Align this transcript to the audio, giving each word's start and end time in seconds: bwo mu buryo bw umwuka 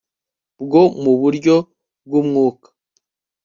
bwo 0.63 0.81
mu 1.01 1.11
buryo 1.21 1.55
bw 2.05 2.13
umwuka 2.21 2.67